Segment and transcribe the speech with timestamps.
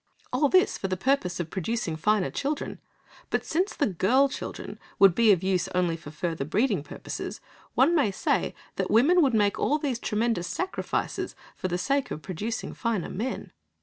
[0.33, 2.79] All this for the purpose of producing finer children;
[3.29, 7.39] but since the girl children would be of use only for further breeding purposes,
[7.75, 12.23] one may say that women would make all these tremendous sacrifices for the sake of
[12.23, 13.51] producing finer men.